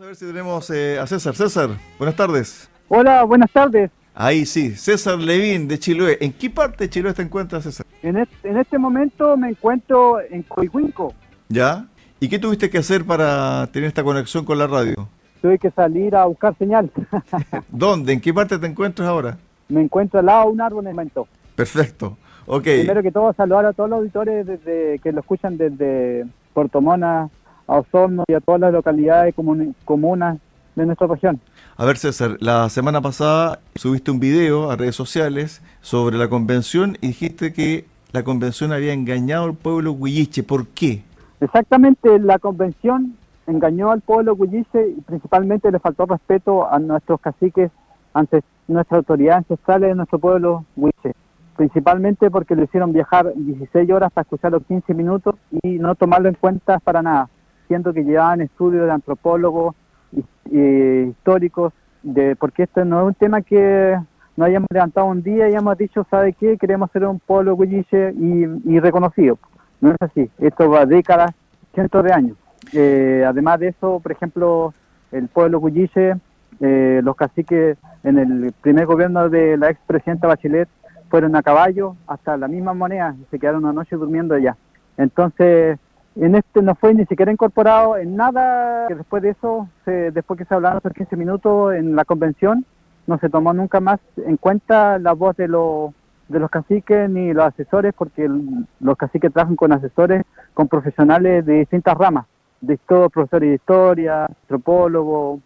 a 0.00 0.06
ver 0.06 0.16
si 0.16 0.26
tenemos 0.26 0.68
eh, 0.70 0.98
a 0.98 1.06
César. 1.06 1.36
César, 1.36 1.70
buenas 1.98 2.16
tardes. 2.16 2.68
Hola, 2.88 3.22
buenas 3.22 3.48
tardes. 3.52 3.92
Ahí 4.12 4.44
sí, 4.44 4.74
César 4.74 5.18
Levín 5.18 5.68
de 5.68 5.78
Chiloé. 5.78 6.18
¿En 6.20 6.32
qué 6.32 6.50
parte 6.50 6.84
de 6.84 6.90
Chiloé 6.90 7.14
te 7.14 7.22
encuentras, 7.22 7.62
César? 7.62 7.86
En, 8.02 8.16
en 8.16 8.56
este 8.56 8.76
momento 8.76 9.36
me 9.36 9.50
encuentro 9.50 10.20
en 10.20 10.42
Coihuinco. 10.42 11.14
¿Ya? 11.48 11.86
¿Y 12.18 12.28
qué 12.28 12.40
tuviste 12.40 12.70
que 12.70 12.78
hacer 12.78 13.04
para 13.04 13.68
tener 13.68 13.86
esta 13.86 14.02
conexión 14.02 14.44
con 14.44 14.58
la 14.58 14.66
radio? 14.66 15.08
Tuve 15.40 15.60
que 15.60 15.70
salir 15.70 16.16
a 16.16 16.24
buscar 16.24 16.58
señal. 16.58 16.90
¿Dónde? 17.68 18.14
¿En 18.14 18.20
qué 18.20 18.34
parte 18.34 18.58
te 18.58 18.66
encuentras 18.66 19.08
ahora? 19.08 19.38
Me 19.68 19.80
encuentro 19.80 20.18
al 20.18 20.26
lado 20.26 20.46
de 20.46 20.52
un 20.54 20.60
árbol 20.60 20.84
en 20.84 20.88
el 20.88 20.94
momento. 20.96 21.28
Perfecto. 21.54 22.18
Ok. 22.46 22.64
Primero 22.64 23.00
que 23.00 23.12
todo, 23.12 23.32
saludar 23.34 23.66
a 23.66 23.72
todos 23.72 23.90
los 23.90 24.00
auditores 24.00 24.44
desde, 24.44 24.98
que 24.98 25.12
lo 25.12 25.20
escuchan 25.20 25.56
desde 25.56 26.26
Puerto 26.52 26.80
Mona 26.80 27.30
a 27.66 27.78
Osorno 27.78 28.24
y 28.26 28.34
a 28.34 28.40
todas 28.40 28.60
las 28.60 28.72
localidades 28.72 29.34
comunas 29.84 30.38
de 30.74 30.86
nuestra 30.86 31.06
región. 31.06 31.40
A 31.76 31.84
ver, 31.84 31.96
César, 31.96 32.36
la 32.40 32.68
semana 32.68 33.00
pasada 33.00 33.60
subiste 33.74 34.10
un 34.10 34.20
video 34.20 34.70
a 34.70 34.76
redes 34.76 34.96
sociales 34.96 35.62
sobre 35.80 36.16
la 36.18 36.28
convención 36.28 36.96
y 37.00 37.08
dijiste 37.08 37.52
que 37.52 37.86
la 38.12 38.22
convención 38.22 38.72
había 38.72 38.92
engañado 38.92 39.44
al 39.44 39.54
pueblo 39.54 39.92
huilliche. 39.92 40.42
¿Por 40.42 40.68
qué? 40.68 41.02
Exactamente, 41.40 42.18
la 42.18 42.38
convención 42.38 43.16
engañó 43.46 43.90
al 43.90 44.00
pueblo 44.00 44.34
huilliche 44.34 44.88
y 44.88 45.00
principalmente 45.02 45.70
le 45.70 45.78
faltó 45.78 46.06
respeto 46.06 46.68
a 46.70 46.78
nuestros 46.78 47.20
caciques, 47.20 47.70
ante 48.12 48.42
nuestra 48.68 48.98
autoridad 48.98 49.38
ancestral 49.38 49.80
de 49.82 49.94
nuestro 49.94 50.18
pueblo 50.18 50.64
huilliche. 50.76 51.14
Principalmente 51.56 52.30
porque 52.30 52.56
le 52.56 52.64
hicieron 52.64 52.92
viajar 52.92 53.32
16 53.34 53.90
horas 53.90 54.12
para 54.12 54.22
escuchar 54.22 54.52
los 54.52 54.64
15 54.64 54.94
minutos 54.94 55.36
y 55.62 55.78
no 55.78 55.94
tomarlo 55.94 56.28
en 56.28 56.34
cuenta 56.34 56.78
para 56.80 57.02
nada 57.02 57.28
siendo 57.66 57.92
que 57.92 58.04
llevaban 58.04 58.40
estudios 58.40 58.86
de 58.86 58.92
antropólogos 58.92 59.74
históricos, 60.50 61.72
de 62.02 62.36
porque 62.36 62.64
esto 62.64 62.84
no 62.84 63.00
es 63.00 63.06
un 63.06 63.14
tema 63.14 63.42
que 63.42 63.96
no 64.36 64.44
hayamos 64.44 64.68
levantado 64.70 65.06
un 65.06 65.22
día 65.22 65.48
y 65.48 65.52
hayamos 65.52 65.78
dicho, 65.78 66.06
¿sabe 66.10 66.32
qué? 66.32 66.56
Queremos 66.58 66.90
ser 66.90 67.04
un 67.06 67.20
pueblo 67.20 67.54
huilliche 67.54 68.12
y, 68.12 68.78
reconocido. 68.80 69.38
No 69.80 69.90
es 69.90 69.96
así. 70.00 70.30
Esto 70.38 70.68
va 70.70 70.86
décadas, 70.86 71.32
cientos 71.72 72.04
de 72.04 72.12
años. 72.12 72.36
Eh, 72.72 73.24
además 73.26 73.60
de 73.60 73.68
eso, 73.68 74.00
por 74.00 74.12
ejemplo, 74.12 74.74
el 75.12 75.28
pueblo 75.28 75.58
huilliche, 75.58 76.16
eh, 76.60 77.00
los 77.04 77.16
caciques 77.16 77.76
en 78.02 78.18
el 78.18 78.52
primer 78.60 78.86
gobierno 78.86 79.28
de 79.28 79.56
la 79.56 79.70
expresidenta 79.70 80.26
Bachelet 80.26 80.68
fueron 81.08 81.36
a 81.36 81.42
caballo 81.42 81.96
hasta 82.06 82.36
la 82.36 82.48
misma 82.48 82.74
moneda 82.74 83.14
y 83.20 83.24
se 83.30 83.38
quedaron 83.38 83.64
una 83.64 83.72
noche 83.72 83.96
durmiendo 83.96 84.34
allá. 84.34 84.56
Entonces, 84.96 85.78
en 86.16 86.34
este 86.36 86.62
no 86.62 86.74
fue 86.74 86.94
ni 86.94 87.06
siquiera 87.06 87.32
incorporado 87.32 87.96
en 87.96 88.16
nada, 88.16 88.86
después 88.88 89.22
de 89.22 89.30
eso, 89.30 89.68
después 89.86 90.38
que 90.38 90.44
se 90.44 90.54
hablaron 90.54 90.78
esos 90.78 90.92
15 90.92 91.16
minutos 91.16 91.74
en 91.74 91.96
la 91.96 92.04
convención, 92.04 92.64
no 93.06 93.18
se 93.18 93.28
tomó 93.28 93.52
nunca 93.52 93.80
más 93.80 94.00
en 94.16 94.36
cuenta 94.36 94.98
la 94.98 95.12
voz 95.12 95.36
de, 95.36 95.48
los 95.48 95.92
de 96.28 96.38
los 96.38 96.50
caciques 96.50 97.10
ni 97.10 97.32
los 97.32 97.44
asesores, 97.46 97.92
porque 97.96 98.28
los 98.80 98.96
caciques 98.96 99.32
trabajan 99.32 99.56
con 99.56 99.72
asesores, 99.72 100.24
con 100.54 100.68
profesionales 100.68 101.44
de 101.44 101.60
distintas 101.60 101.96
ramas, 101.96 102.26
de 102.60 102.78
todo, 102.78 103.10
profesores 103.10 103.50
de 103.50 103.54
historia, 103.56 104.26
antropólogos, 104.26 105.40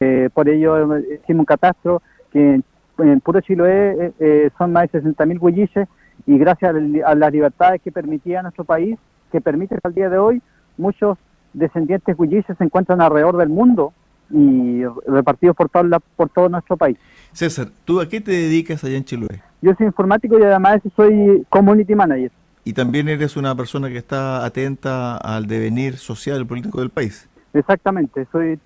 eh, 0.00 0.28
por 0.32 0.48
ello 0.48 0.98
hicimos 0.98 1.40
un 1.40 1.44
catastro 1.44 2.02
que 2.30 2.60
en, 2.98 3.20
puro 3.20 3.40
Chiloé 3.40 4.06
eh, 4.06 4.12
eh, 4.18 4.50
son 4.56 4.72
más 4.72 4.90
de 4.90 5.02
60.000 5.02 5.40
huelliches 5.40 5.88
y 6.26 6.38
gracias 6.38 6.74
a 7.04 7.14
las 7.14 7.32
libertades 7.32 7.80
que 7.82 7.92
permitía 7.92 8.42
nuestro 8.42 8.64
país, 8.64 8.98
que 9.32 9.40
permite 9.40 9.74
que 9.74 9.80
al 9.82 9.94
día 9.94 10.10
de 10.10 10.18
hoy 10.18 10.42
muchos 10.76 11.18
descendientes 11.54 12.14
huilliches 12.16 12.56
se 12.56 12.64
encuentran 12.64 13.00
alrededor 13.00 13.36
del 13.38 13.48
mundo 13.48 13.92
y 14.30 14.84
repartidos 15.06 15.56
por 15.56 15.68
todo, 15.68 15.84
por 16.16 16.28
todo 16.28 16.48
nuestro 16.48 16.76
país. 16.76 16.98
César, 17.32 17.68
¿tú 17.84 18.00
a 18.00 18.08
qué 18.08 18.20
te 18.20 18.30
dedicas 18.30 18.84
allá 18.84 18.96
en 18.96 19.04
Chiloé? 19.04 19.42
Yo 19.60 19.74
soy 19.74 19.86
informático 19.86 20.38
y 20.38 20.42
además 20.42 20.80
soy 20.94 21.44
community 21.48 21.94
manager. 21.94 22.30
Y 22.64 22.72
también 22.72 23.08
eres 23.08 23.36
una 23.36 23.54
persona 23.54 23.88
que 23.88 23.98
está 23.98 24.44
atenta 24.44 25.16
al 25.16 25.46
devenir 25.46 25.96
social 25.96 26.42
y 26.42 26.44
político 26.44 26.80
del 26.80 26.90
país. 26.90 27.28
Exactamente, 27.52 28.26
soy 28.32 28.58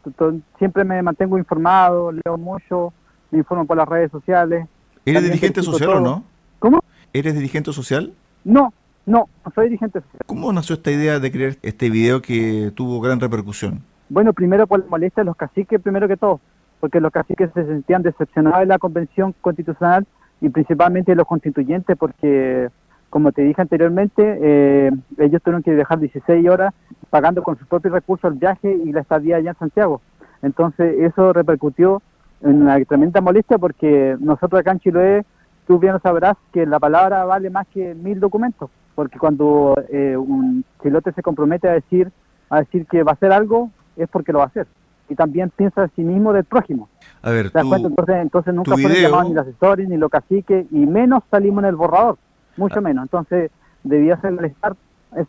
siempre 0.59 0.85
me 0.85 1.03
mantengo 1.03 1.39
informado, 1.39 2.13
leo 2.13 2.37
mucho, 2.37 2.93
me 3.31 3.39
informo 3.39 3.67
por 3.67 3.77
las 3.77 3.89
redes 3.89 4.13
sociales. 4.13 4.67
¿Eres 5.05 5.25
dirigente 5.25 5.63
social 5.63 5.91
o 5.91 6.01
no? 6.01 6.25
¿Cómo? 6.61 6.85
¿Eres 7.13 7.35
dirigente 7.35 7.73
social? 7.73 8.13
No, 8.45 8.73
no, 9.07 9.29
soy 9.55 9.67
dirigente 9.67 10.01
social. 10.01 10.23
¿Cómo 10.27 10.53
nació 10.53 10.75
esta 10.75 10.91
idea 10.91 11.21
de 11.21 11.31
crear 11.31 11.53
este 11.63 11.91
video 11.91 12.21
que 12.21 12.73
tuvo 12.75 13.01
gran 13.01 13.21
repercusión? 13.21 13.83
Bueno, 14.09 14.33
primero 14.33 14.67
por 14.67 14.81
la 14.81 14.87
molestia 14.87 15.23
de 15.23 15.27
los 15.27 15.37
caciques, 15.37 15.81
primero 15.81 16.09
que 16.09 16.17
todo, 16.17 16.41
porque 16.81 17.01
los 17.01 17.13
caciques 17.13 17.51
se 17.55 17.65
sentían 17.67 18.03
decepcionados 18.03 18.61
de 18.61 18.67
la 18.67 18.79
convención 18.79 19.33
constitucional 19.41 20.07
y 20.41 20.49
principalmente 20.49 21.13
de 21.13 21.17
los 21.17 21.27
constituyentes, 21.27 21.97
porque, 21.97 22.69
como 23.09 23.31
te 23.31 23.43
dije 23.43 23.63
anteriormente, 23.63 24.39
eh, 24.43 24.91
ellos 25.19 25.41
tuvieron 25.41 25.63
que 25.63 25.71
dejar 25.71 26.01
16 26.01 26.49
horas 26.49 26.75
pagando 27.09 27.45
con 27.45 27.57
sus 27.57 27.69
propios 27.69 27.95
recursos 27.95 28.33
el 28.33 28.39
viaje 28.39 28.77
y 28.85 28.91
la 28.91 29.03
estadía 29.03 29.37
allá 29.37 29.51
en 29.51 29.59
Santiago. 29.59 30.01
Entonces, 30.43 30.97
eso 30.99 31.33
repercutió 31.33 32.03
en 32.43 32.63
una 32.63 32.85
tremenda 32.85 33.21
molestia 33.21 33.57
porque 33.57 34.17
nosotros 34.19 34.61
acá 34.61 34.73
en 34.73 34.81
Chiloé, 34.81 35.25
tú 35.69 35.79
bien 35.79 35.97
sabrás 36.03 36.37
que 36.53 36.67
la 36.67 36.81
palabra 36.81 37.25
vale 37.25 37.51
más 37.51 37.69
que 37.69 37.95
mil 37.95 38.19
documentos 38.19 38.69
porque 38.97 39.19
cuando 39.19 39.77
eh, 39.93 40.17
un 40.17 40.65
chilote 40.83 41.13
se 41.13 41.23
compromete 41.23 41.69
a 41.69 41.75
decir 41.75 42.11
a 42.49 42.61
decir 42.61 42.87
que 42.87 43.05
va 43.05 43.13
a 43.13 43.15
hacer 43.15 43.31
algo 43.31 43.71
es 43.97 44.09
porque 44.09 44.33
lo 44.33 44.39
va 44.39 44.45
a 44.45 44.49
hacer 44.49 44.67
y 45.09 45.15
también 45.15 45.51
piensa 45.55 45.85
a 45.85 45.89
sí 45.95 46.03
mismo 46.03 46.33
del 46.33 46.45
prójimo. 46.45 46.89
A 47.23 47.31
ver, 47.31 47.53
entonces, 47.55 48.17
entonces 48.17 48.55
nunca 48.55 48.73
fueron 48.73 48.93
llamados 48.93 49.29
ni 49.29 49.35
los 49.35 49.47
asesores 49.47 49.89
ni 49.89 49.97
los 49.97 50.11
caciques 50.11 50.67
y 50.73 50.87
menos 50.87 51.23
salimos 51.31 51.63
en 51.63 51.69
el 51.69 51.77
borrador, 51.77 52.19
mucho 52.57 52.79
ah. 52.79 52.81
menos. 52.83 53.05
Entonces 53.05 53.51
debía 53.85 54.21
ser 54.21 54.33
malestar, 54.33 54.75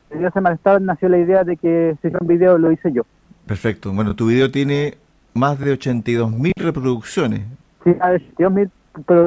debía 0.10 0.32
ser 0.32 0.42
malestar, 0.42 0.82
nació 0.82 1.10
la 1.10 1.20
idea 1.20 1.44
de 1.44 1.58
que 1.58 1.96
si 2.02 2.08
hizo 2.08 2.18
un 2.20 2.28
video 2.28 2.58
lo 2.58 2.72
hice 2.72 2.92
yo. 2.92 3.04
Perfecto. 3.46 3.94
Bueno, 3.94 4.16
tu 4.16 4.28
video 4.28 4.50
tiene 4.50 4.98
más 5.34 5.60
de 5.60 5.74
82 5.74 6.32
mil 6.32 6.54
reproducciones. 6.56 7.42
Sí, 7.84 7.92
82 7.92 8.52
mil 8.52 8.72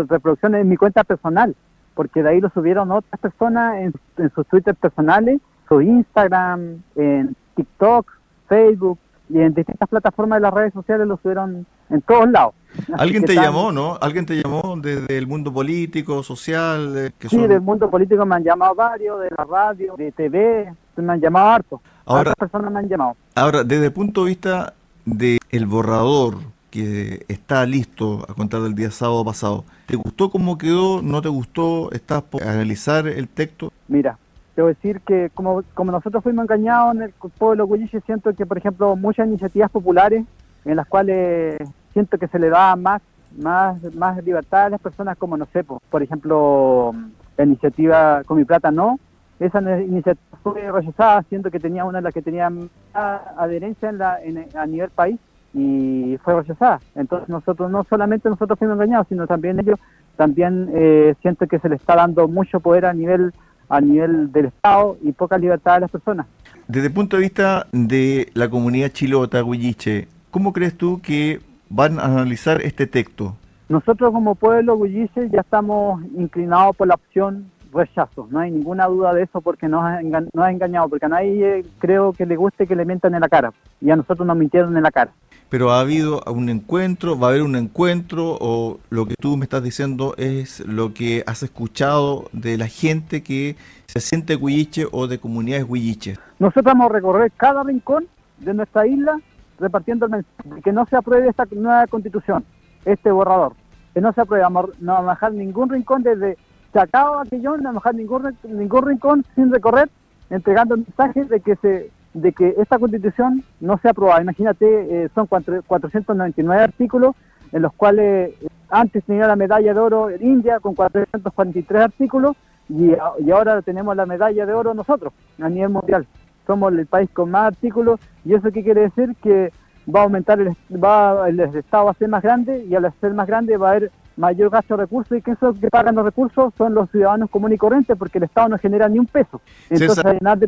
reproducciones 0.08 0.62
en 0.62 0.68
mi 0.68 0.76
cuenta 0.76 1.04
personal 1.04 1.54
porque 1.94 2.22
de 2.22 2.30
ahí 2.30 2.40
lo 2.40 2.50
subieron 2.50 2.90
otras 2.90 3.20
personas 3.20 3.76
en, 3.78 4.30
sus 4.34 4.46
Twitter 4.46 4.74
personales, 4.74 5.40
su 5.68 5.80
Instagram, 5.80 6.82
en 6.96 7.36
TikTok, 7.54 8.10
Facebook 8.48 8.98
y 9.28 9.40
en 9.40 9.54
distintas 9.54 9.88
plataformas 9.88 10.38
de 10.38 10.42
las 10.42 10.54
redes 10.54 10.72
sociales 10.72 11.06
lo 11.06 11.16
subieron 11.18 11.66
en 11.88 12.02
todos 12.02 12.28
lados. 12.30 12.54
Alguien 12.96 13.24
te 13.24 13.34
llamó, 13.34 13.72
¿no? 13.72 13.98
Alguien 14.00 14.26
te 14.26 14.40
llamó 14.40 14.76
desde 14.80 15.18
el 15.18 15.26
mundo 15.26 15.52
político, 15.52 16.22
social. 16.22 17.12
sí, 17.18 17.46
del 17.46 17.60
mundo 17.60 17.90
político 17.90 18.24
me 18.24 18.36
han 18.36 18.44
llamado 18.44 18.74
varios, 18.74 19.20
de 19.20 19.28
la 19.36 19.44
radio, 19.44 19.94
de 19.96 20.12
TV, 20.12 20.72
me 20.96 21.12
han 21.12 21.20
llamado 21.20 21.48
harto. 21.48 21.80
Ahora, 22.04 22.32
Otras 22.32 22.36
personas 22.36 22.72
me 22.72 22.78
han 22.80 22.88
llamado. 22.88 23.16
Ahora, 23.34 23.64
desde 23.64 23.86
el 23.86 23.92
punto 23.92 24.24
de 24.24 24.30
vista 24.30 24.74
del 25.04 25.38
el 25.50 25.66
borrador 25.66 26.36
que 26.70 27.24
está 27.28 27.66
listo 27.66 28.24
a 28.28 28.34
contar 28.34 28.60
del 28.62 28.74
día 28.74 28.90
sábado 28.90 29.24
pasado. 29.24 29.64
¿Te 29.86 29.96
gustó 29.96 30.30
cómo 30.30 30.56
quedó? 30.56 31.02
¿No 31.02 31.20
te 31.20 31.28
gustó? 31.28 31.90
¿Estás 31.92 32.22
por 32.22 32.42
analizar 32.42 33.06
el 33.06 33.28
texto? 33.28 33.72
Mira, 33.88 34.18
a 34.64 34.68
decir 34.68 35.00
que 35.00 35.30
como, 35.34 35.62
como 35.74 35.92
nosotros 35.92 36.22
fuimos 36.22 36.44
engañados 36.44 36.94
en 36.94 37.02
el 37.02 37.12
pueblo 37.38 37.66
Huilliche, 37.66 38.00
siento 38.02 38.34
que, 38.34 38.46
por 38.46 38.58
ejemplo, 38.58 38.96
muchas 38.96 39.26
iniciativas 39.26 39.70
populares 39.70 40.24
en 40.64 40.76
las 40.76 40.86
cuales 40.86 41.58
siento 41.92 42.18
que 42.18 42.28
se 42.28 42.38
le 42.38 42.48
da 42.48 42.76
más 42.76 43.02
más 43.38 43.80
más 43.94 44.22
libertad 44.24 44.64
a 44.64 44.70
las 44.70 44.80
personas 44.80 45.16
como, 45.16 45.36
no 45.36 45.46
sé, 45.52 45.62
por 45.64 46.02
ejemplo, 46.02 46.92
la 47.36 47.44
iniciativa 47.44 48.24
Con 48.24 48.38
mi 48.38 48.44
plata 48.44 48.72
no, 48.72 48.98
esa 49.38 49.60
iniciativa 49.60 50.38
fue 50.42 50.70
rechazada, 50.70 51.22
siento 51.28 51.50
que 51.50 51.60
tenía 51.60 51.84
una 51.84 51.98
de 51.98 52.02
las 52.02 52.14
que 52.14 52.22
tenía 52.22 52.50
más 52.50 52.68
adherencia 52.92 53.88
en 53.88 53.98
la, 53.98 54.18
a 54.54 54.66
nivel 54.66 54.90
país 54.90 55.18
y 55.54 56.18
fue 56.22 56.34
rechazada. 56.34 56.80
Entonces 56.94 57.28
nosotros, 57.28 57.70
no 57.70 57.84
solamente 57.84 58.28
nosotros 58.28 58.58
fuimos 58.58 58.76
engañados, 58.76 59.06
sino 59.08 59.26
también 59.26 59.58
ellos, 59.58 59.78
también 60.16 60.70
eh, 60.74 61.14
siento 61.22 61.46
que 61.46 61.58
se 61.58 61.68
le 61.68 61.76
está 61.76 61.96
dando 61.96 62.28
mucho 62.28 62.60
poder 62.60 62.86
a 62.86 62.92
nivel 62.92 63.32
a 63.70 63.80
nivel 63.80 64.32
del 64.32 64.46
Estado 64.46 64.98
y 65.00 65.12
poca 65.12 65.38
libertad 65.38 65.76
a 65.76 65.80
las 65.80 65.90
personas. 65.90 66.26
Desde 66.66 66.88
el 66.88 66.92
punto 66.92 67.16
de 67.16 67.22
vista 67.22 67.66
de 67.72 68.28
la 68.34 68.50
comunidad 68.50 68.88
chilota, 68.88 69.44
Huilliche, 69.44 70.08
¿cómo 70.30 70.52
crees 70.52 70.76
tú 70.76 71.00
que 71.00 71.40
van 71.68 72.00
a 72.00 72.06
analizar 72.06 72.60
este 72.62 72.88
texto? 72.88 73.36
Nosotros 73.68 74.10
como 74.10 74.34
pueblo 74.34 74.74
Huilliche 74.74 75.30
ya 75.30 75.40
estamos 75.40 76.02
inclinados 76.16 76.76
por 76.76 76.88
la 76.88 76.94
opción 76.94 77.46
rechazo, 77.72 78.26
no 78.32 78.40
hay 78.40 78.50
ninguna 78.50 78.86
duda 78.86 79.14
de 79.14 79.22
eso 79.22 79.40
porque 79.40 79.68
nos 79.68 79.84
ha, 79.84 80.02
nos 80.02 80.44
ha 80.44 80.50
engañado, 80.50 80.88
porque 80.88 81.06
a 81.06 81.10
nadie 81.10 81.64
creo 81.78 82.12
que 82.12 82.26
le 82.26 82.34
guste 82.34 82.66
que 82.66 82.74
le 82.74 82.84
mientan 82.84 83.14
en 83.14 83.20
la 83.20 83.28
cara 83.28 83.52
y 83.80 83.90
a 83.90 83.96
nosotros 83.96 84.26
nos 84.26 84.36
mintieron 84.36 84.76
en 84.76 84.82
la 84.82 84.90
cara 84.90 85.12
pero 85.50 85.72
ha 85.72 85.80
habido 85.80 86.22
un 86.26 86.48
encuentro, 86.48 87.18
va 87.18 87.26
a 87.26 87.30
haber 87.30 87.42
un 87.42 87.56
encuentro 87.56 88.38
o 88.40 88.78
lo 88.88 89.06
que 89.06 89.16
tú 89.20 89.36
me 89.36 89.44
estás 89.44 89.62
diciendo 89.62 90.14
es 90.16 90.60
lo 90.60 90.94
que 90.94 91.24
has 91.26 91.42
escuchado 91.42 92.30
de 92.32 92.56
la 92.56 92.68
gente 92.68 93.22
que 93.22 93.56
se 93.86 94.00
siente 94.00 94.36
huilliche 94.36 94.86
o 94.90 95.08
de 95.08 95.18
comunidades 95.18 95.66
huilliches. 95.68 96.18
Nosotros 96.38 96.64
vamos 96.64 96.88
a 96.88 96.94
recorrer 96.94 97.32
cada 97.36 97.64
rincón 97.64 98.06
de 98.38 98.54
nuestra 98.54 98.86
isla 98.86 99.20
repartiendo 99.58 100.06
el 100.06 100.12
mensaje 100.12 100.62
que 100.62 100.72
no 100.72 100.86
se 100.86 100.96
apruebe 100.96 101.28
esta 101.28 101.44
nueva 101.50 101.86
constitución, 101.88 102.44
este 102.84 103.10
borrador, 103.10 103.54
que 103.92 104.00
no 104.00 104.12
se 104.12 104.20
apruebe, 104.20 104.44
vamos 104.44 104.70
a 104.88 105.10
dejar 105.10 105.32
ningún 105.32 105.68
rincón 105.68 106.02
desde 106.02 106.38
Chacao 106.72 107.18
a 107.18 107.24
Quillón, 107.26 107.62
no 107.62 107.70
vamos 107.70 107.84
a 107.84 107.90
dejar 107.90 107.94
ningún, 107.96 108.36
ningún 108.44 108.86
rincón 108.86 109.26
sin 109.34 109.52
recorrer, 109.52 109.90
entregando 110.30 110.76
el 110.76 110.82
mensaje 110.86 111.24
de 111.24 111.40
que 111.40 111.56
se 111.56 111.90
de 112.14 112.32
que 112.32 112.54
esta 112.58 112.78
constitución 112.78 113.44
no 113.60 113.78
se 113.78 113.88
aprobada. 113.88 114.22
Imagínate, 114.22 115.04
eh, 115.04 115.08
son 115.14 115.26
499 115.26 116.62
artículos 116.62 117.14
en 117.52 117.62
los 117.62 117.72
cuales 117.72 118.30
eh, 118.40 118.48
antes 118.68 119.04
tenía 119.04 119.26
la 119.26 119.36
medalla 119.36 119.74
de 119.74 119.80
oro 119.80 120.10
India 120.10 120.60
con 120.60 120.74
443 120.74 121.82
artículos 121.82 122.36
y, 122.68 122.92
y 123.24 123.30
ahora 123.30 123.62
tenemos 123.62 123.96
la 123.96 124.06
medalla 124.06 124.46
de 124.46 124.52
oro 124.52 124.74
nosotros 124.74 125.12
a 125.40 125.48
nivel 125.48 125.70
mundial 125.70 126.06
somos 126.50 126.72
el 126.72 126.86
país 126.86 127.08
con 127.12 127.30
más 127.30 127.46
artículos 127.46 128.00
y 128.24 128.34
eso 128.34 128.50
qué 128.50 128.64
quiere 128.64 128.82
decir 128.82 129.14
que 129.22 129.52
va 129.94 130.00
a 130.00 130.02
aumentar 130.02 130.40
el, 130.40 130.56
va, 130.72 131.28
el 131.28 131.38
Estado 131.38 131.84
va 131.84 131.90
a 131.92 131.94
ser 131.94 132.08
más 132.08 132.22
grande 132.22 132.64
y 132.64 132.74
al 132.74 132.92
ser 133.00 133.14
más 133.14 133.28
grande 133.28 133.56
va 133.56 133.68
a 133.68 133.70
haber 133.76 133.92
mayor 134.20 134.50
gasto 134.50 134.76
de 134.76 134.82
recursos 134.82 135.16
y 135.18 135.22
que 135.22 135.32
esos 135.32 135.58
que 135.58 135.68
pagan 135.68 135.94
los 135.94 136.04
recursos 136.04 136.52
son 136.56 136.74
los 136.74 136.90
ciudadanos 136.90 137.30
comunes 137.30 137.56
y 137.56 137.58
corrientes 137.58 137.96
porque 137.98 138.18
el 138.18 138.24
Estado 138.24 138.50
no 138.50 138.58
genera 138.58 138.88
ni 138.88 138.98
un 138.98 139.06
peso. 139.06 139.40
Entonces, 139.68 140.04
hay 140.04 140.18
llenar 140.18 140.38
de, 140.38 140.46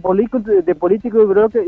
de 0.63 0.75
políticos 0.75 1.23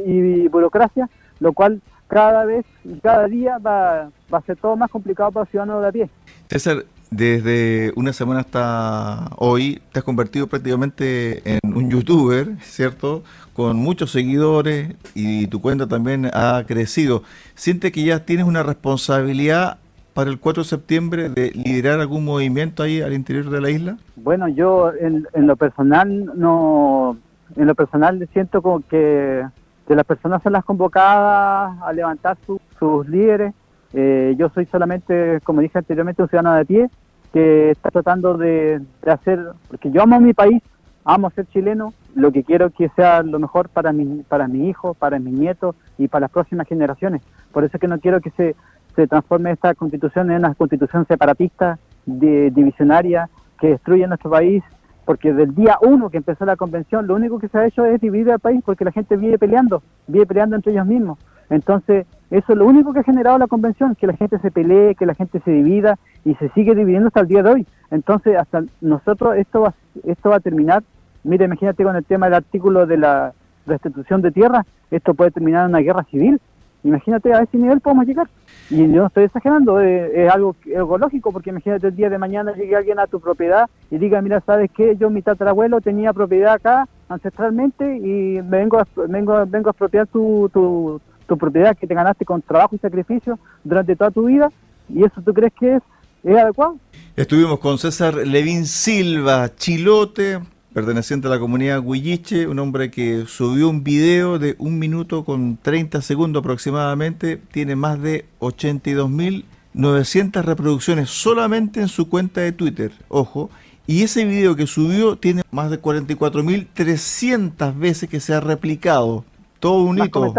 y, 0.07 0.49
burocracia, 0.49 1.09
lo 1.41 1.53
cual 1.53 1.81
cada 2.07 2.45
vez 2.45 2.67
y 2.85 3.01
cada 3.01 3.27
día 3.27 3.59
va, 3.59 4.11
va 4.33 4.39
a 4.39 4.43
ser 4.43 4.57
todo 4.57 4.77
más 4.77 4.91
complicado 4.91 5.33
para 5.33 5.45
los 5.45 5.51
ciudadanos 5.51 5.83
de 5.83 5.89
a 5.89 5.93
pie. 5.93 6.11
César, 6.49 6.85
desde 7.11 7.93
una 7.97 8.13
semana 8.13 8.41
hasta 8.41 9.31
hoy 9.37 9.81
te 9.93 10.01
has 10.01 10.05
convertido 10.05 10.47
prácticamente 10.47 11.43
en 11.45 11.75
un 11.75 11.91
youtuber, 11.91 12.57
¿cierto? 12.63 13.23
Con 13.55 13.77
muchos 13.77 14.11
seguidores 14.11 14.95
y 15.15 15.47
tu 15.47 15.61
cuenta 15.61 15.87
también 15.87 16.31
ha 16.33 16.65
crecido. 16.67 17.23
¿Sientes 17.55 17.93
que 17.93 18.05
ya 18.05 18.25
tienes 18.25 18.47
una 18.47 18.63
responsabilidad 18.63 19.79
para 20.15 20.31
el 20.31 20.39
4 20.39 20.63
de 20.63 20.69
septiembre 20.69 21.29
de 21.29 21.51
liderar 21.51 22.01
algún 22.01 22.25
movimiento 22.25 22.83
ahí 22.83 23.03
al 23.03 23.13
interior 23.13 23.51
de 23.51 23.61
la 23.61 23.71
isla? 23.71 23.97
Bueno, 24.17 24.49
yo 24.49 24.93
en, 24.95 25.27
lo 25.35 25.57
personal 25.57 26.33
no, 26.37 27.17
en 27.57 27.67
lo 27.67 27.75
personal 27.75 28.27
siento 28.33 28.63
como 28.63 28.81
que, 28.87 29.45
las 29.89 30.07
personas 30.07 30.43
son 30.43 30.53
las 30.53 30.65
convocadas 30.65 31.77
a 31.83 31.93
levantar 31.93 32.39
sus 32.79 33.09
líderes. 33.09 33.53
Eh, 33.93 34.35
yo 34.39 34.49
soy 34.49 34.67
solamente, 34.67 35.41
como 35.45 35.61
dije 35.61 35.79
anteriormente, 35.79 36.23
un 36.23 36.29
ciudadano 36.29 36.57
de 36.57 36.65
pie 36.65 36.91
que 37.33 37.73
está 37.73 37.91
tratando 37.91 38.39
de, 38.39 38.81
hacer, 39.07 39.41
porque 39.69 39.91
yo 39.91 40.03
amo 40.03 40.21
mi 40.21 40.33
país, 40.33 40.63
amo 41.05 41.31
ser 41.31 41.47
chileno, 41.47 41.93
lo 42.15 42.31
que 42.31 42.45
quiero 42.45 42.71
que 42.71 42.89
sea 42.91 43.23
lo 43.25 43.41
mejor 43.41 43.69
para 43.69 43.93
mi, 43.93 44.23
para 44.23 44.47
mi 44.47 44.69
hijo, 44.69 44.95
para 44.95 45.19
mis 45.19 45.35
nietos 45.35 45.75
y 45.99 46.07
para 46.07 46.23
las 46.23 46.31
próximas 46.31 46.69
generaciones. 46.69 47.23
Por 47.53 47.65
eso 47.65 47.77
es 47.77 47.81
que 47.81 47.89
no 47.89 47.99
quiero 47.99 48.21
que 48.21 48.31
se, 48.31 48.55
se 48.95 49.07
transforme 49.07 49.53
esta 49.53 49.75
constitución 49.75 50.31
en 50.31 50.39
una 50.39 50.55
constitución 50.55 51.07
separatista, 51.07 51.79
de, 52.07 52.51
divisionaria, 52.51 53.29
que 53.59 53.69
destruye 53.69 54.07
nuestro 54.07 54.31
país, 54.31 54.63
porque 55.05 55.33
del 55.33 55.55
día 55.55 55.79
uno 55.83 56.11
que 56.11 56.19
empezó 56.19 56.45
la 56.45 56.57
convención, 56.57 57.07
lo 57.07 57.15
único 57.15 57.39
que 57.39 57.49
se 57.49 57.59
ha 57.59 57.67
hecho 57.67 57.85
es 57.85 58.01
dividir 58.01 58.31
al 58.33 58.41
país, 58.41 58.63
porque 58.65 58.85
la 58.85 58.93
gente 58.93 59.17
vive 59.17 59.39
peleando, 59.39 59.83
vive 60.07 60.27
peleando 60.27 60.57
entre 60.57 60.73
ellos 60.73 60.87
mismos. 60.87 61.19
Entonces, 61.51 62.07
eso 62.31 62.53
es 62.53 62.59
lo 62.59 62.67
único 62.67 62.93
que 62.93 63.01
ha 63.01 63.05
generado 63.05 63.39
la 63.39 63.47
convención, 63.47 63.95
que 63.95 64.07
la 64.07 64.17
gente 64.17 64.39
se 64.39 64.51
pelee, 64.51 64.95
que 64.95 65.07
la 65.07 65.15
gente 65.15 65.41
se 65.45 65.51
divida 65.51 65.99
y 66.25 66.35
se 66.37 66.49
sigue 66.51 66.75
dividiendo 66.75 67.09
hasta 67.09 67.21
el 67.21 67.29
día 67.29 67.43
de 67.43 67.51
hoy. 67.51 67.67
Entonces, 67.91 68.37
hasta 68.37 68.65
nosotros 68.81 69.37
esto 69.37 69.61
va, 69.61 69.75
esto 70.05 70.31
va 70.31 70.37
a 70.37 70.41
terminar. 70.41 70.83
Mire, 71.23 71.45
imagínate 71.45 71.85
con 71.85 71.97
el 71.97 72.05
tema 72.05 72.27
del 72.27 72.35
artículo 72.35 72.87
de 72.87 72.97
la 72.97 73.33
restitución 73.67 74.21
de 74.23 74.33
tierra, 74.33 74.65
esto 74.91 75.15
puede 75.15 75.31
terminar 75.31 75.65
en 75.65 75.71
una 75.71 75.81
guerra 75.81 76.05
civil. 76.05 76.41
Imagínate 76.85 77.33
a 77.33 77.43
ese 77.43 77.57
nivel 77.57 77.81
podemos 77.81 78.07
llegar. 78.07 78.29
Y 78.71 78.77
yo 78.77 79.01
no 79.01 79.07
estoy 79.07 79.25
exagerando, 79.25 79.81
es, 79.81 80.31
algo, 80.31 80.55
algo, 80.77 80.99
lógico, 80.99 81.33
porque 81.33 81.51
imagínate 81.51 81.89
el 81.89 81.97
día 81.97 82.09
de 82.09 82.19
mañana 82.19 82.53
llegue 82.55 82.77
alguien 82.77 82.99
a 82.99 83.07
tu 83.07 83.21
propiedad 83.21 83.69
y 83.91 83.99
diga, 83.99 84.23
mira, 84.23 84.43
¿sabes 84.47 84.71
qué? 84.75 84.97
Yo, 84.97 85.11
mi 85.11 85.23
tatarabuelo, 85.23 85.81
tenía 85.81 86.13
propiedad 86.13 86.55
acá 86.55 86.89
ancestralmente 87.09 87.99
y 87.99 88.41
vengo 88.41 88.79
a, 88.79 88.87
vengo, 89.09 89.45
vengo 89.47 89.69
a 89.69 89.73
expropiar 89.73 90.07
tu, 90.07 90.51
tu, 90.53 91.01
tu 91.27 91.39
propiedad 91.39 91.77
que 91.77 91.87
te 91.87 91.95
ganaste 91.95 92.25
con 92.25 92.43
trabajo 92.43 92.77
y 92.77 92.79
sacrificio 92.79 93.39
durante 93.63 93.97
toda 93.97 94.11
tu 94.11 94.27
vida, 94.27 94.51
y 94.89 95.05
eso 95.05 95.21
tú 95.23 95.33
crees 95.33 95.53
que 95.59 95.77
es, 95.77 95.83
es 96.23 96.37
adecuado. 96.37 96.77
Estuvimos 97.17 97.59
con 97.61 97.79
César 97.79 98.15
Levín 98.15 98.67
Silva, 98.67 99.55
chilote, 99.55 100.41
perteneciente 100.75 101.29
a 101.29 101.31
la 101.31 101.39
comunidad 101.39 101.81
Huilliche, 101.83 102.47
un 102.49 102.59
hombre 102.59 102.91
que 102.91 103.25
subió 103.27 103.71
un 103.71 103.85
video 103.85 104.41
de 104.41 104.57
un 104.59 104.81
minuto 104.81 105.25
con 105.25 105.57
30 105.57 106.03
segundos 106.03 106.41
aproximadamente, 106.41 107.41
tiene 107.53 107.77
más 107.77 108.03
de 108.03 108.27
82.900 108.41 110.43
reproducciones 110.43 111.09
solamente 111.09 111.81
en 111.81 111.89
su 111.89 112.09
cuenta 112.09 112.41
de 112.41 112.51
Twitter, 112.51 112.91
ojo, 113.09 113.51
y 113.87 114.03
ese 114.03 114.25
video 114.25 114.57
que 114.57 114.67
subió 114.67 115.17
tiene 115.17 115.43
más 115.53 115.71
de 115.71 115.81
44.300 115.81 117.79
veces 117.79 118.09
que 118.09 118.19
se 118.19 118.35
ha 118.35 118.41
replicado. 118.41 119.25
Todo 119.61 119.85
un 119.85 120.03
hito. 120.03 120.35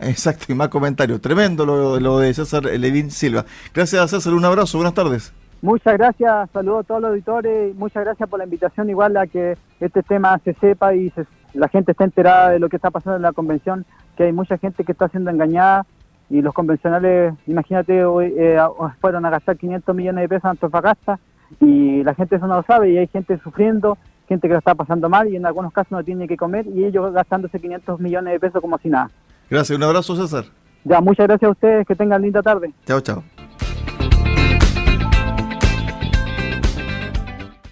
Exacto, 0.00 0.44
y 0.48 0.54
más 0.54 0.68
comentarios. 0.68 1.20
Tremendo 1.20 1.66
lo, 1.66 1.98
lo 1.98 2.18
de 2.18 2.32
César 2.34 2.64
Levín 2.64 3.10
Silva. 3.10 3.46
Gracias, 3.74 4.10
César. 4.10 4.34
Un 4.34 4.44
abrazo. 4.44 4.78
Buenas 4.78 4.94
tardes. 4.94 5.32
Muchas 5.62 5.96
gracias, 5.96 6.50
saludos 6.52 6.80
a 6.80 6.88
todos 6.88 7.02
los 7.02 7.10
auditores, 7.10 7.72
muchas 7.76 8.02
gracias 8.02 8.28
por 8.28 8.40
la 8.40 8.46
invitación, 8.46 8.90
igual 8.90 9.16
a 9.16 9.28
que 9.28 9.56
este 9.78 10.02
tema 10.02 10.36
se 10.44 10.54
sepa 10.54 10.92
y 10.92 11.12
la 11.54 11.68
gente 11.68 11.92
esté 11.92 12.02
enterada 12.02 12.50
de 12.50 12.58
lo 12.58 12.68
que 12.68 12.74
está 12.74 12.90
pasando 12.90 13.14
en 13.14 13.22
la 13.22 13.32
convención, 13.32 13.86
que 14.16 14.24
hay 14.24 14.32
mucha 14.32 14.58
gente 14.58 14.82
que 14.82 14.90
está 14.90 15.08
siendo 15.08 15.30
engañada 15.30 15.86
y 16.28 16.42
los 16.42 16.52
convencionales, 16.52 17.34
imagínate, 17.46 18.04
hoy, 18.04 18.34
eh, 18.36 18.58
fueron 19.00 19.24
a 19.24 19.30
gastar 19.30 19.56
500 19.56 19.94
millones 19.94 20.22
de 20.22 20.28
pesos 20.28 20.44
en 20.46 20.50
Antofagasta 20.50 21.20
y 21.60 22.02
la 22.02 22.14
gente 22.14 22.34
eso 22.34 22.48
no 22.48 22.56
lo 22.56 22.64
sabe 22.64 22.90
y 22.90 22.98
hay 22.98 23.06
gente 23.06 23.38
sufriendo, 23.38 23.98
gente 24.28 24.48
que 24.48 24.54
lo 24.54 24.58
está 24.58 24.74
pasando 24.74 25.08
mal 25.08 25.28
y 25.28 25.36
en 25.36 25.46
algunos 25.46 25.72
casos 25.72 25.92
no 25.92 26.02
tiene 26.02 26.26
que 26.26 26.36
comer 26.36 26.66
y 26.66 26.86
ellos 26.86 27.12
gastándose 27.12 27.60
500 27.60 28.00
millones 28.00 28.32
de 28.32 28.40
pesos 28.40 28.60
como 28.60 28.78
si 28.78 28.88
nada. 28.88 29.12
Gracias, 29.48 29.78
un 29.78 29.84
abrazo 29.84 30.16
César. 30.16 30.46
Ya, 30.82 31.00
muchas 31.00 31.28
gracias 31.28 31.48
a 31.48 31.52
ustedes, 31.52 31.86
que 31.86 31.94
tengan 31.94 32.20
linda 32.20 32.42
tarde. 32.42 32.72
Chao, 32.84 33.00
chao. 33.00 33.22